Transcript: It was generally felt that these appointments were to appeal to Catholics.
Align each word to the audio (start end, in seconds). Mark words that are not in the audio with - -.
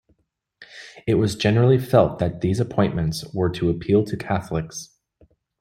It 1.05 1.13
was 1.13 1.35
generally 1.35 1.77
felt 1.77 2.17
that 2.17 2.41
these 2.41 2.59
appointments 2.59 3.23
were 3.35 3.51
to 3.51 3.69
appeal 3.69 4.03
to 4.05 4.17
Catholics. 4.17 4.95